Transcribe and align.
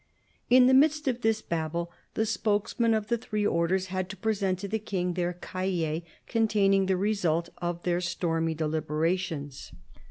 In 0.49 0.65
the 0.65 0.73
midst 0.73 1.07
of 1.07 1.21
this 1.21 1.43
babel, 1.43 1.91
the 2.15 2.25
spokesmen 2.25 2.95
of 2.95 3.05
the 3.05 3.19
three 3.19 3.45
Orders 3.45 3.85
had 3.93 4.09
to 4.09 4.17
present 4.17 4.57
to 4.57 4.67
the 4.67 4.79
King 4.79 5.13
their 5.13 5.33
cahiers, 5.33 6.01
containing 6.25 6.87
the 6.87 6.97
result 6.97 7.49
of 7.59 7.83
their 7.83 8.01
stormy 8.01 8.55
deliberations. 8.55 9.71